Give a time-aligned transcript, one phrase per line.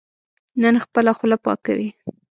[0.61, 1.89] نن خپله خوله پاکوي.